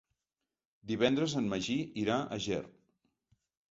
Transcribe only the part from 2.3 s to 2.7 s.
a Ger.